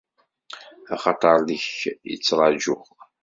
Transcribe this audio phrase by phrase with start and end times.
[0.93, 1.77] Axaṭer deg-k
[2.13, 2.85] i ttraǧuɣ.